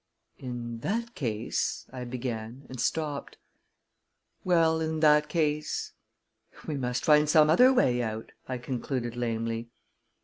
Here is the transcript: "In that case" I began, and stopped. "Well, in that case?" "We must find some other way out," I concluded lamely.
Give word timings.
"In 0.39 0.79
that 0.79 1.13
case" 1.13 1.85
I 1.93 2.05
began, 2.05 2.65
and 2.69 2.81
stopped. 2.81 3.37
"Well, 4.43 4.81
in 4.81 4.99
that 5.01 5.29
case?" 5.29 5.91
"We 6.67 6.75
must 6.75 7.05
find 7.05 7.29
some 7.29 7.51
other 7.51 7.71
way 7.71 8.01
out," 8.01 8.31
I 8.47 8.57
concluded 8.57 9.15
lamely. 9.15 9.69